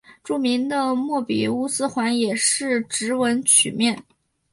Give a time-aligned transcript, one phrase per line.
[0.23, 4.03] 著名的莫比乌斯环也是直纹曲面。